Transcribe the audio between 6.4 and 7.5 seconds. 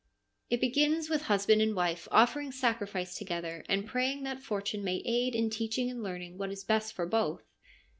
is best for both.